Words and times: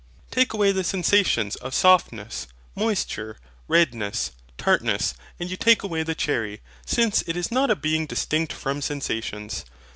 Take 0.31 0.51
away 0.53 0.71
the 0.71 0.83
sensations 0.83 1.55
of 1.57 1.75
softness, 1.75 2.47
moisture, 2.73 3.37
redness, 3.67 4.31
tartness, 4.57 5.13
and 5.39 5.47
you 5.51 5.55
take 5.55 5.83
away 5.83 6.01
the 6.01 6.15
cherry, 6.15 6.59
since 6.87 7.21
it 7.27 7.37
is 7.37 7.51
not 7.51 7.69
a 7.69 7.75
being 7.75 8.07
distinct 8.07 8.51
from 8.51 8.81
sensations. 8.81 9.63